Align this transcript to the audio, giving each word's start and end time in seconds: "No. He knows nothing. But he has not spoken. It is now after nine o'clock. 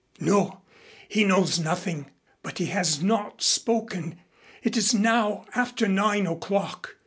"No. 0.19 0.63
He 1.07 1.23
knows 1.23 1.59
nothing. 1.59 2.09
But 2.41 2.57
he 2.57 2.65
has 2.65 3.03
not 3.03 3.43
spoken. 3.43 4.15
It 4.63 4.75
is 4.75 4.95
now 4.95 5.45
after 5.53 5.87
nine 5.87 6.25
o'clock. 6.25 6.97